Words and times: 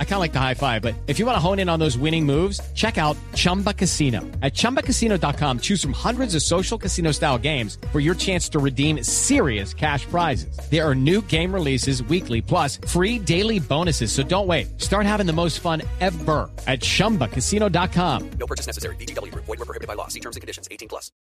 I 0.00 0.04
kind 0.04 0.14
of 0.14 0.20
like 0.20 0.32
the 0.32 0.40
high 0.40 0.54
five, 0.54 0.82
but 0.82 0.96
if 1.06 1.20
you 1.20 1.26
want 1.26 1.36
to 1.36 1.40
hone 1.40 1.60
in 1.60 1.68
on 1.68 1.78
those 1.78 1.96
winning 1.96 2.26
moves, 2.26 2.60
check 2.74 2.98
out 2.98 3.16
Chumba 3.34 3.72
Casino. 3.72 4.22
At 4.42 4.54
ChumbaCasino.com, 4.54 5.60
choose 5.60 5.80
from 5.80 5.92
hundreds 5.92 6.34
of 6.34 6.42
social 6.42 6.76
casino 6.76 7.12
style 7.12 7.38
games 7.38 7.78
for 7.92 8.00
your 8.00 8.16
chance 8.16 8.48
to 8.48 8.58
redeem 8.58 9.04
serious 9.04 9.72
cash 9.72 10.04
prizes. 10.06 10.58
There 10.68 10.84
are 10.84 10.96
new 10.96 11.22
game 11.22 11.54
releases 11.54 12.02
weekly, 12.02 12.42
plus 12.42 12.78
free 12.88 13.20
daily 13.20 13.60
bonuses. 13.60 14.10
So 14.10 14.24
don't 14.24 14.48
wait. 14.48 14.80
Start 14.80 15.06
having 15.06 15.26
the 15.26 15.32
most 15.32 15.60
fun 15.60 15.82
ever 16.00 16.50
at 16.66 16.80
ChumbaCasino.com. 16.80 18.30
No 18.40 18.46
purchase 18.48 18.66
necessary. 18.66 18.96
VGW. 18.96 19.32
Void 19.34 19.46
were 19.46 19.56
prohibited 19.58 19.86
by 19.86 19.94
law. 19.94 20.08
See 20.08 20.20
terms 20.20 20.34
and 20.34 20.40
conditions. 20.40 20.66
18 20.72 20.88
plus. 20.88 21.12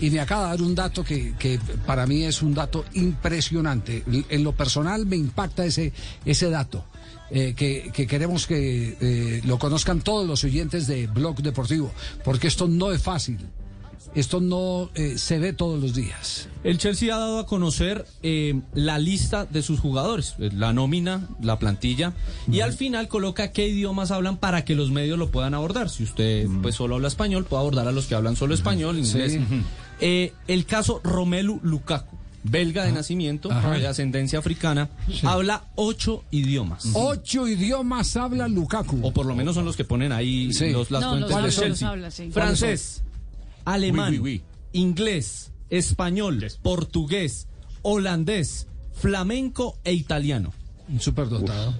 Y 0.00 0.08
me 0.10 0.20
acaba 0.20 0.44
de 0.44 0.56
dar 0.56 0.62
un 0.62 0.74
dato 0.74 1.04
que, 1.04 1.34
que 1.38 1.58
para 1.86 2.06
mí 2.06 2.24
es 2.24 2.40
un 2.40 2.54
dato 2.54 2.84
impresionante. 2.94 4.04
En 4.30 4.44
lo 4.44 4.52
personal 4.52 5.04
me 5.04 5.16
impacta 5.16 5.64
ese, 5.64 5.92
ese 6.24 6.48
dato. 6.50 6.84
Eh, 7.30 7.54
que, 7.54 7.90
que 7.92 8.06
queremos 8.06 8.46
que 8.46 8.96
eh, 9.00 9.42
lo 9.44 9.58
conozcan 9.58 10.00
todos 10.00 10.26
los 10.26 10.44
oyentes 10.44 10.86
de 10.86 11.06
Blog 11.06 11.42
Deportivo, 11.42 11.92
porque 12.24 12.46
esto 12.48 12.68
no 12.68 12.92
es 12.92 13.02
fácil. 13.02 13.38
Esto 14.14 14.40
no 14.40 14.88
eh, 14.94 15.18
se 15.18 15.38
ve 15.38 15.52
todos 15.52 15.80
los 15.80 15.94
días. 15.94 16.48
El 16.64 16.78
Chelsea 16.78 17.14
ha 17.14 17.18
dado 17.18 17.38
a 17.38 17.46
conocer 17.46 18.06
la 18.72 18.98
lista 18.98 19.44
de 19.44 19.62
sus 19.62 19.80
jugadores, 19.80 20.34
la 20.38 20.72
nómina, 20.72 21.28
la 21.42 21.58
plantilla, 21.58 22.14
y 22.50 22.60
al 22.60 22.72
final 22.72 23.08
coloca 23.08 23.52
qué 23.52 23.68
idiomas 23.68 24.10
hablan 24.10 24.38
para 24.38 24.64
que 24.64 24.74
los 24.74 24.90
medios 24.90 25.18
lo 25.18 25.30
puedan 25.30 25.52
abordar. 25.52 25.90
Si 25.90 26.04
usted 26.04 26.48
pues 26.62 26.74
solo 26.74 26.94
habla 26.94 27.08
español, 27.08 27.44
puede 27.44 27.60
abordar 27.60 27.86
a 27.86 27.92
los 27.92 28.06
que 28.06 28.14
hablan 28.14 28.34
solo 28.34 28.54
español, 28.54 28.98
inglés. 28.98 29.38
Sí. 30.00 30.32
El 30.46 30.64
caso 30.64 31.00
Romelu 31.04 31.60
Lukaku, 31.62 32.16
belga 32.50 32.84
de 32.84 32.92
nacimiento, 32.92 33.50
Ajá. 33.52 33.72
de 33.78 33.86
ascendencia 33.86 34.38
africana, 34.38 34.88
habla 35.22 35.64
ocho 35.76 36.24
idiomas. 36.30 36.86
Ocho 36.94 37.46
idiomas 37.48 38.16
habla 38.16 38.48
Lukaku. 38.48 39.00
O 39.02 39.12
por 39.12 39.26
lo 39.26 39.34
menos 39.34 39.54
son 39.54 39.64
los 39.64 39.76
que 39.76 39.84
ponen 39.84 40.12
ahí 40.12 40.52
Sí. 40.52 40.70
los, 40.70 40.90
las 40.90 41.00
No, 41.02 41.10
fuentes 41.10 41.36
habla, 41.36 41.48
Chelsea. 41.50 41.68
los 41.68 41.82
habla, 41.82 42.10
sí. 42.10 42.30
Francés, 42.30 43.02
alemán, 43.64 44.12
Oui, 44.12 44.18
oui, 44.18 44.42
oui. 44.72 44.80
inglés, 44.80 45.50
español, 45.70 46.44
portugués, 46.62 47.46
holandés, 47.82 48.66
flamenco 48.94 49.76
e 49.84 49.92
italiano. 49.92 50.52
Un 50.88 51.00
superdotado. 51.00 51.74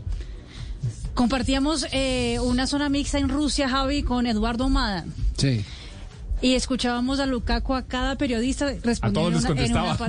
Compartíamos 1.14 1.86
eh, 1.90 2.38
una 2.40 2.66
zona 2.66 2.88
mixta 2.88 3.18
en 3.18 3.28
Rusia, 3.28 3.68
Javi, 3.68 4.02
con 4.02 4.26
Eduardo 4.26 4.68
Mada. 4.68 5.04
Sí. 5.36 5.64
Y 6.40 6.54
escuchábamos 6.54 7.18
a 7.20 7.26
Lukaku, 7.26 7.74
a 7.74 7.82
cada 7.82 8.16
periodista 8.16 8.72
respondiendo 8.82 9.38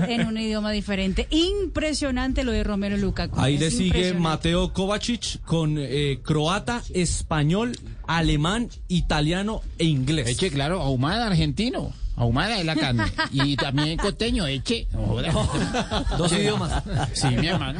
en, 0.07 0.27
un 0.27 0.37
idioma 0.37 0.71
diferente. 0.71 1.27
Impresionante 1.31 2.43
lo 2.43 2.51
de 2.51 2.63
Romero 2.63 2.97
Lukaku. 2.97 3.39
Ahí 3.39 3.55
Es 3.55 3.61
le 3.61 3.71
sigue. 3.71 4.13
Mateo 4.13 4.71
Kovacic 4.71 5.41
con 5.43 5.77
eh, 5.79 6.19
croata, 6.23 6.83
español, 6.93 7.77
alemán, 8.05 8.69
italiano 8.87 9.61
e 9.79 9.85
inglés. 9.85 10.27
Eche, 10.27 10.51
claro, 10.51 10.81
ahumada 10.81 11.27
argentino. 11.27 11.91
Ahumada 12.15 12.59
es 12.59 12.65
la 12.65 12.75
carne. 12.75 13.05
Y 13.31 13.55
también 13.55 13.97
costeño, 13.97 14.45
eche. 14.45 14.87
No. 14.91 15.15
Dos 16.17 16.31
idiomas. 16.33 16.83
Sí, 17.13 17.27
mi 17.29 17.47
hermano. 17.47 17.79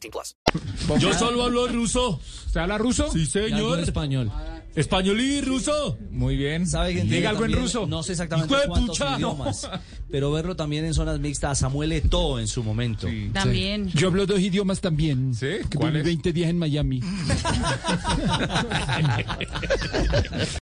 18 0.00 0.10
plus. 0.10 0.36
Yo 1.00 1.12
solo 1.14 1.44
hablo 1.44 1.66
ruso. 1.68 2.20
¿Usted 2.46 2.60
habla 2.60 2.78
ruso? 2.78 3.10
Sí, 3.10 3.26
señor. 3.26 3.80
español. 3.80 4.30
Español 4.74 5.18
y 5.20 5.40
ruso. 5.40 5.96
Muy 6.10 6.36
bien. 6.36 6.66
¿Sabe 6.66 6.92
tiene 6.92 7.16
Diga 7.16 7.30
algo 7.30 7.46
en 7.46 7.52
ruso. 7.52 7.86
No 7.86 8.02
sé 8.02 8.12
exactamente 8.12 8.54
cuántos 8.66 8.98
pucha. 8.98 9.16
idiomas, 9.16 9.70
pero 10.10 10.30
verlo 10.30 10.54
también 10.54 10.84
en 10.84 10.92
zonas 10.92 11.18
mixtas, 11.18 11.60
Samuel 11.60 11.92
Eto'o 11.92 12.38
en 12.38 12.46
su 12.46 12.62
momento. 12.62 13.08
También. 13.32 13.88
Yo 13.88 14.08
hablo 14.08 14.26
dos 14.26 14.38
idiomas 14.38 14.82
también. 14.82 15.34
¿Sí? 15.34 15.46
Que 15.70 15.78
viví 15.78 16.02
20 16.02 16.32
días 16.32 16.50
en 16.50 16.58
Miami. 16.58 17.00